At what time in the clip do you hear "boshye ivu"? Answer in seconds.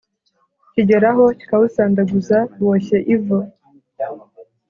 2.63-3.39